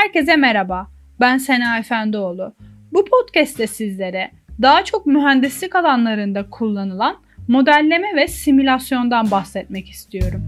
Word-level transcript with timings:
Herkese 0.00 0.36
merhaba. 0.36 0.86
Ben 1.20 1.38
Sena 1.38 1.78
Efendioğlu. 1.78 2.54
Bu 2.92 3.04
podcast'te 3.04 3.66
sizlere 3.66 4.30
daha 4.62 4.84
çok 4.84 5.06
mühendislik 5.06 5.76
alanlarında 5.76 6.50
kullanılan 6.50 7.16
modelleme 7.48 8.16
ve 8.16 8.28
simülasyondan 8.28 9.30
bahsetmek 9.30 9.88
istiyorum. 9.88 10.42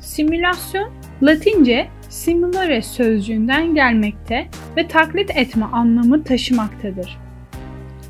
Simülasyon, 0.00 0.92
Latince 1.22 1.88
simulare 2.08 2.82
sözcüğünden 2.82 3.74
gelmekte 3.74 4.48
ve 4.76 4.88
taklit 4.88 5.30
etme 5.36 5.64
anlamı 5.64 6.24
taşımaktadır. 6.24 7.23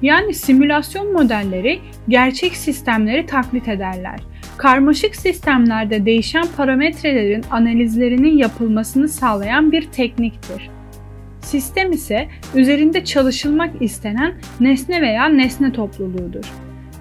Yani 0.03 0.35
simülasyon 0.35 1.13
modelleri 1.13 1.81
gerçek 2.09 2.57
sistemleri 2.57 3.27
taklit 3.27 3.69
ederler. 3.69 4.21
Karmaşık 4.57 5.17
sistemlerde 5.17 6.07
değişen 6.07 6.47
parametrelerin 6.57 7.45
analizlerinin 7.51 8.37
yapılmasını 8.37 9.09
sağlayan 9.09 9.73
bir 9.73 9.83
tekniktir. 9.83 10.71
Sistem 11.41 11.93
ise 11.93 12.29
üzerinde 12.55 13.05
çalışılmak 13.05 13.83
istenen 13.83 14.35
nesne 14.61 15.03
veya 15.03 15.27
nesne 15.27 15.73
topluluğudur. 15.73 16.45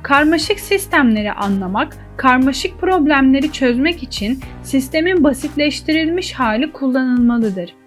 Karmaşık 0.04 0.60
sistemleri 0.60 1.32
anlamak, 1.32 1.98
karmaşık 2.18 2.80
problemleri 2.80 3.52
çözmek 3.52 4.04
için 4.04 4.40
sistemin 4.64 5.24
basitleştirilmiş 5.24 6.34
hali 6.34 6.72
kullanılmalıdır. 6.72 7.83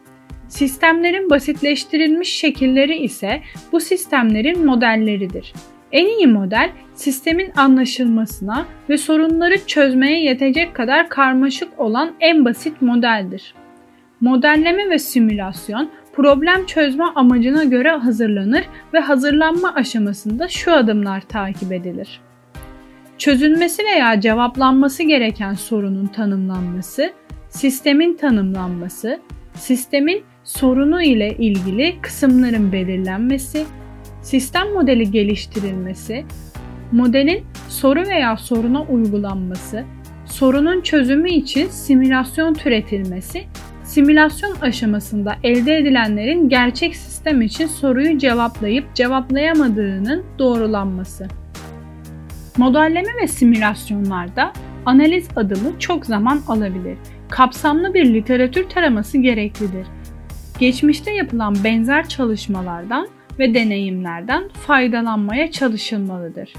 Sistemlerin 0.48 1.30
basitleştirilmiş 1.30 2.32
şekilleri 2.32 2.96
ise 2.96 3.42
bu 3.72 3.80
sistemlerin 3.80 4.66
modelleridir. 4.66 5.52
En 5.92 6.06
iyi 6.06 6.26
model 6.26 6.70
sistemin 6.94 7.52
anlaşılmasına 7.56 8.66
ve 8.88 8.98
sorunları 8.98 9.66
çözmeye 9.66 10.22
yetecek 10.22 10.74
kadar 10.74 11.08
karmaşık 11.08 11.80
olan 11.80 12.12
en 12.20 12.44
basit 12.44 12.82
modeldir. 12.82 13.54
Modelleme 14.20 14.90
ve 14.90 14.98
simülasyon 14.98 15.90
problem 16.12 16.66
çözme 16.66 17.04
amacına 17.14 17.64
göre 17.64 17.90
hazırlanır 17.90 18.64
ve 18.94 19.00
hazırlanma 19.00 19.74
aşamasında 19.74 20.48
şu 20.48 20.72
adımlar 20.72 21.20
takip 21.20 21.72
edilir. 21.72 22.20
Çözülmesi 23.18 23.84
veya 23.84 24.20
cevaplanması 24.20 25.02
gereken 25.02 25.54
sorunun 25.54 26.06
tanımlanması, 26.06 27.12
sistemin 27.48 28.16
tanımlanması, 28.16 29.20
sistemin 29.54 30.24
sorunu 30.46 31.02
ile 31.02 31.36
ilgili 31.36 32.00
kısımların 32.00 32.72
belirlenmesi, 32.72 33.66
sistem 34.22 34.72
modeli 34.72 35.10
geliştirilmesi, 35.10 36.24
modelin 36.92 37.44
soru 37.68 38.02
veya 38.08 38.36
soruna 38.36 38.82
uygulanması, 38.82 39.84
sorunun 40.26 40.80
çözümü 40.80 41.30
için 41.30 41.68
simülasyon 41.68 42.54
türetilmesi, 42.54 43.44
simülasyon 43.84 44.56
aşamasında 44.60 45.36
elde 45.42 45.76
edilenlerin 45.76 46.48
gerçek 46.48 46.96
sistem 46.96 47.42
için 47.42 47.66
soruyu 47.66 48.18
cevaplayıp 48.18 48.94
cevaplayamadığının 48.94 50.24
doğrulanması. 50.38 51.28
Modelleme 52.56 53.10
ve 53.22 53.28
simülasyonlarda 53.28 54.52
analiz 54.86 55.28
adımı 55.36 55.78
çok 55.78 56.06
zaman 56.06 56.40
alabilir. 56.48 56.98
Kapsamlı 57.28 57.94
bir 57.94 58.14
literatür 58.14 58.68
taraması 58.68 59.18
gereklidir. 59.18 59.86
Geçmişte 60.58 61.12
yapılan 61.12 61.56
benzer 61.64 62.08
çalışmalardan 62.08 63.08
ve 63.38 63.54
deneyimlerden 63.54 64.48
faydalanmaya 64.48 65.50
çalışılmalıdır. 65.50 66.52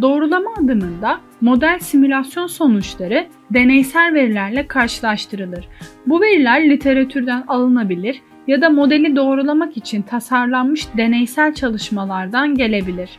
Doğrulama 0.00 0.50
adımında 0.54 1.20
model 1.40 1.78
simülasyon 1.78 2.46
sonuçları 2.46 3.26
deneysel 3.50 4.14
verilerle 4.14 4.66
karşılaştırılır. 4.66 5.68
Bu 6.06 6.20
veriler 6.20 6.70
literatürden 6.70 7.44
alınabilir 7.48 8.20
ya 8.46 8.60
da 8.60 8.70
modeli 8.70 9.16
doğrulamak 9.16 9.76
için 9.76 10.02
tasarlanmış 10.02 10.96
deneysel 10.96 11.54
çalışmalardan 11.54 12.54
gelebilir. 12.54 13.10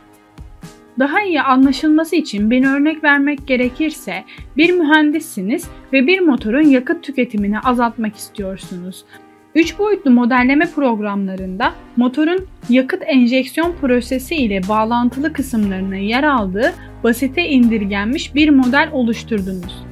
Daha 0.98 1.22
iyi 1.22 1.42
anlaşılması 1.42 2.16
için 2.16 2.50
bir 2.50 2.66
örnek 2.66 3.04
vermek 3.04 3.46
gerekirse 3.46 4.24
bir 4.56 4.72
mühendissiniz 4.72 5.68
ve 5.92 6.06
bir 6.06 6.20
motorun 6.20 6.66
yakıt 6.66 7.02
tüketimini 7.02 7.60
azaltmak 7.60 8.16
istiyorsunuz. 8.16 9.04
3 9.54 9.78
boyutlu 9.78 10.10
modelleme 10.10 10.70
programlarında 10.70 11.74
motorun 11.96 12.46
yakıt 12.68 13.02
enjeksiyon 13.06 13.72
prosesi 13.80 14.34
ile 14.34 14.60
bağlantılı 14.68 15.32
kısımlarına 15.32 15.96
yer 15.96 16.24
aldığı 16.24 16.72
basite 17.04 17.48
indirgenmiş 17.48 18.34
bir 18.34 18.48
model 18.48 18.88
oluşturdunuz. 18.92 19.84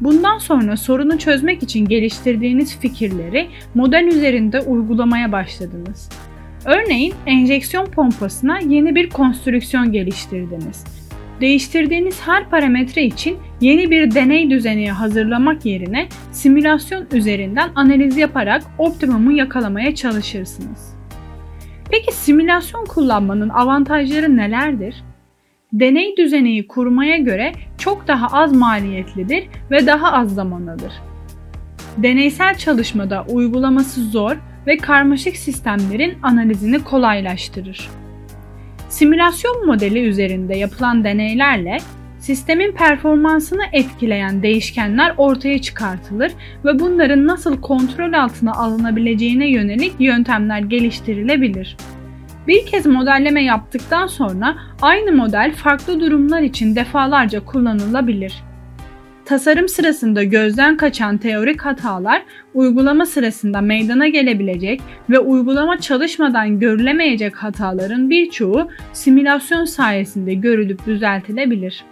Bundan 0.00 0.38
sonra 0.38 0.76
sorunu 0.76 1.18
çözmek 1.18 1.62
için 1.62 1.84
geliştirdiğiniz 1.84 2.78
fikirleri 2.78 3.48
model 3.74 4.04
üzerinde 4.04 4.60
uygulamaya 4.60 5.32
başladınız. 5.32 6.08
Örneğin 6.64 7.14
enjeksiyon 7.26 7.86
pompasına 7.86 8.58
yeni 8.58 8.94
bir 8.94 9.10
konstrüksiyon 9.10 9.92
geliştirdiniz. 9.92 11.01
Değiştirdiğiniz 11.40 12.20
her 12.20 12.50
parametre 12.50 13.02
için 13.04 13.38
yeni 13.60 13.90
bir 13.90 14.14
deney 14.14 14.50
düzeni 14.50 14.90
hazırlamak 14.90 15.66
yerine 15.66 16.08
simülasyon 16.32 17.06
üzerinden 17.12 17.70
analiz 17.74 18.16
yaparak 18.16 18.62
optimumu 18.78 19.32
yakalamaya 19.32 19.94
çalışırsınız. 19.94 20.94
Peki 21.90 22.14
simülasyon 22.14 22.84
kullanmanın 22.84 23.48
avantajları 23.48 24.36
nelerdir? 24.36 24.94
Deney 25.72 26.16
düzeneyi 26.16 26.66
kurmaya 26.66 27.16
göre 27.16 27.52
çok 27.78 28.08
daha 28.08 28.26
az 28.26 28.52
maliyetlidir 28.52 29.48
ve 29.70 29.86
daha 29.86 30.12
az 30.12 30.34
zaman 30.34 30.66
alır. 30.66 30.92
Deneysel 31.96 32.54
çalışmada 32.54 33.24
uygulaması 33.28 34.04
zor 34.04 34.36
ve 34.66 34.76
karmaşık 34.76 35.36
sistemlerin 35.36 36.18
analizini 36.22 36.84
kolaylaştırır. 36.84 37.88
Simülasyon 38.92 39.66
modeli 39.66 40.00
üzerinde 40.00 40.56
yapılan 40.56 41.04
deneylerle 41.04 41.78
sistemin 42.18 42.72
performansını 42.72 43.62
etkileyen 43.72 44.42
değişkenler 44.42 45.14
ortaya 45.16 45.60
çıkartılır 45.60 46.32
ve 46.64 46.78
bunların 46.78 47.26
nasıl 47.26 47.60
kontrol 47.60 48.12
altına 48.12 48.52
alınabileceğine 48.52 49.50
yönelik 49.50 49.92
yöntemler 49.98 50.58
geliştirilebilir. 50.58 51.76
Bir 52.46 52.66
kez 52.66 52.86
modelleme 52.86 53.44
yaptıktan 53.44 54.06
sonra 54.06 54.56
aynı 54.82 55.12
model 55.12 55.52
farklı 55.52 56.00
durumlar 56.00 56.42
için 56.42 56.76
defalarca 56.76 57.44
kullanılabilir. 57.44 58.42
Tasarım 59.24 59.68
sırasında 59.68 60.24
gözden 60.24 60.76
kaçan 60.76 61.18
teorik 61.18 61.60
hatalar 61.60 62.22
uygulama 62.54 63.06
sırasında 63.06 63.60
meydana 63.60 64.08
gelebilecek 64.08 64.80
ve 65.10 65.18
uygulama 65.18 65.80
çalışmadan 65.80 66.60
görülemeyecek 66.60 67.36
hataların 67.36 68.10
birçoğu 68.10 68.70
simülasyon 68.92 69.64
sayesinde 69.64 70.34
görülüp 70.34 70.86
düzeltilebilir. 70.86 71.84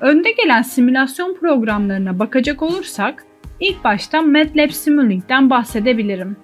Önde 0.00 0.32
gelen 0.32 0.62
simülasyon 0.62 1.34
programlarına 1.34 2.18
bakacak 2.18 2.62
olursak 2.62 3.24
ilk 3.60 3.84
başta 3.84 4.22
MATLAB 4.22 4.70
Simulink"'den 4.70 5.50
bahsedebilirim. 5.50 6.36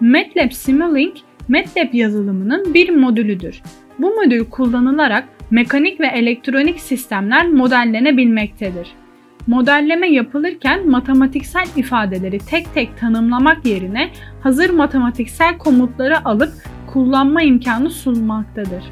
MATLAB 0.00 0.52
Simulink, 0.52 1.16
MATLAB 1.48 1.94
yazılımının 1.94 2.74
bir 2.74 2.90
modülüdür. 2.90 3.62
Bu 3.98 4.14
modül 4.14 4.44
kullanılarak 4.44 5.24
mekanik 5.50 6.00
ve 6.00 6.06
elektronik 6.06 6.80
sistemler 6.80 7.48
modellenebilmektedir. 7.48 8.88
Modelleme 9.46 10.08
yapılırken 10.10 10.90
matematiksel 10.90 11.66
ifadeleri 11.76 12.38
tek 12.38 12.74
tek 12.74 12.98
tanımlamak 12.98 13.66
yerine 13.66 14.10
hazır 14.40 14.70
matematiksel 14.70 15.58
komutları 15.58 16.24
alıp 16.24 16.52
kullanma 16.86 17.42
imkanı 17.42 17.90
sunmaktadır. 17.90 18.84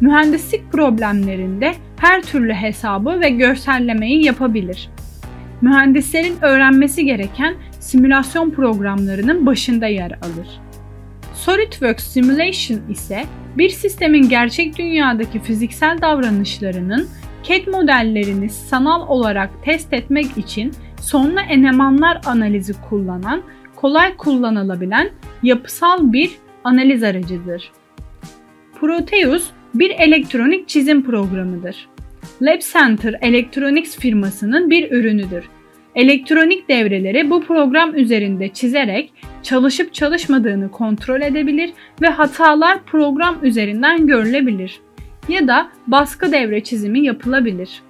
Mühendislik 0.00 0.72
problemlerinde 0.72 1.72
her 1.96 2.22
türlü 2.22 2.52
hesabı 2.52 3.20
ve 3.20 3.30
görsellemeyi 3.30 4.24
yapabilir. 4.24 4.88
Mühendislerin 5.60 6.36
öğrenmesi 6.42 7.04
gereken 7.04 7.54
simülasyon 7.80 8.50
programlarının 8.50 9.46
başında 9.46 9.86
yer 9.86 10.10
alır. 10.10 10.65
SolidWorks 11.46 12.04
Simulation 12.04 12.80
ise 12.90 13.24
bir 13.58 13.68
sistemin 13.68 14.28
gerçek 14.28 14.78
dünyadaki 14.78 15.40
fiziksel 15.40 15.98
davranışlarının 16.02 17.08
CAD 17.42 17.66
modellerini 17.66 18.50
sanal 18.50 19.08
olarak 19.08 19.50
test 19.64 19.92
etmek 19.92 20.38
için 20.38 20.72
sonlu 21.00 21.40
enemanlar 21.40 22.20
analizi 22.26 22.72
kullanan, 22.88 23.42
kolay 23.76 24.16
kullanılabilen 24.16 25.10
yapısal 25.42 26.12
bir 26.12 26.30
analiz 26.64 27.02
aracıdır. 27.02 27.72
Proteus 28.80 29.50
bir 29.74 29.90
elektronik 29.90 30.68
çizim 30.68 31.04
programıdır. 31.04 31.88
Lab 32.42 32.60
Center 32.72 33.18
Electronics 33.20 33.96
firmasının 33.96 34.70
bir 34.70 34.90
ürünüdür. 34.90 35.44
Elektronik 35.96 36.68
devreleri 36.68 37.30
bu 37.30 37.42
program 37.44 37.94
üzerinde 37.94 38.48
çizerek 38.48 39.12
çalışıp 39.42 39.94
çalışmadığını 39.94 40.70
kontrol 40.70 41.20
edebilir 41.20 41.72
ve 42.02 42.06
hatalar 42.08 42.84
program 42.84 43.38
üzerinden 43.42 44.06
görülebilir 44.06 44.80
ya 45.28 45.48
da 45.48 45.68
baskı 45.86 46.32
devre 46.32 46.64
çizimi 46.64 47.04
yapılabilir. 47.04 47.82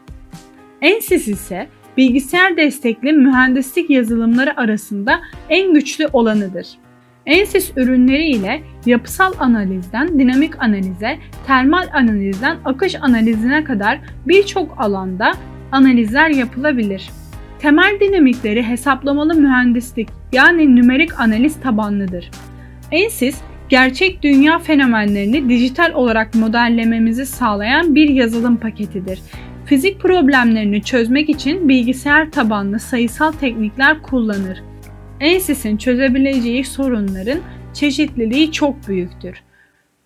Ensys 0.81 1.29
ise 1.29 1.69
bilgisayar 1.97 2.57
destekli 2.57 3.13
mühendislik 3.13 3.91
yazılımları 3.91 4.61
arasında 4.61 5.21
en 5.49 5.75
güçlü 5.75 6.07
olanıdır. 6.13 6.69
Ensys 7.27 7.73
ürünleri 7.77 8.27
ile 8.27 8.63
yapısal 8.87 9.33
analizden 9.39 10.19
dinamik 10.19 10.63
analize, 10.63 11.19
termal 11.47 11.89
analizden 11.93 12.57
akış 12.65 12.95
analizine 12.95 13.65
kadar 13.65 13.99
birçok 14.27 14.81
alanda 14.81 15.33
analizler 15.73 16.29
yapılabilir. 16.31 17.11
Temel 17.59 18.01
dinamikleri 18.01 18.63
hesaplamalı 18.63 19.35
mühendislik 19.35 20.09
yani 20.33 20.77
nümerik 20.77 21.21
analiz 21.21 21.61
tabanlıdır. 21.61 22.31
Ensys, 22.93 23.37
gerçek 23.69 24.23
dünya 24.23 24.59
fenomenlerini 24.59 25.49
dijital 25.49 25.93
olarak 25.95 26.35
modellememizi 26.35 27.27
sağlayan 27.27 27.95
bir 27.95 28.09
yazılım 28.09 28.57
paketidir. 28.57 29.21
Fizik 29.67 30.01
problemlerini 30.01 30.83
çözmek 30.83 31.29
için 31.29 31.69
bilgisayar 31.69 32.31
tabanlı 32.31 32.81
sayısal 32.81 33.33
teknikler 33.33 34.03
kullanır. 34.03 34.63
Ensys'in 35.21 35.77
çözebileceği 35.77 36.65
sorunların 36.65 37.39
çeşitliliği 37.75 38.53
çok 38.53 38.89
büyüktür. 38.89 39.43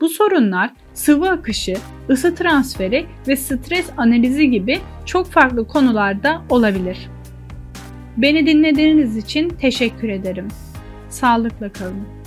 Bu 0.00 0.08
sorunlar 0.08 0.70
sıvı 0.94 1.30
akışı, 1.30 1.74
ısı 2.10 2.34
transferi 2.34 3.06
ve 3.28 3.36
stres 3.36 3.90
analizi 3.96 4.50
gibi 4.50 4.78
çok 5.06 5.26
farklı 5.26 5.66
konularda 5.66 6.42
olabilir. 6.50 6.98
Beni 8.22 8.46
dinlediğiniz 8.46 9.16
için 9.16 9.48
teşekkür 9.48 10.08
ederim. 10.08 10.48
Sağlıkla 11.08 11.72
kalın. 11.72 12.19